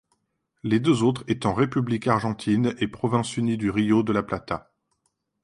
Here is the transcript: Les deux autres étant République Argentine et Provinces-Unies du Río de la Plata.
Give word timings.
Les 0.63 0.79
deux 0.79 1.03
autres 1.03 1.23
étant 1.27 1.53
République 1.53 2.07
Argentine 2.07 2.73
et 2.79 2.87
Provinces-Unies 2.87 3.57
du 3.57 3.69
Río 3.69 4.01
de 4.01 4.11
la 4.11 4.23
Plata. 4.23 4.71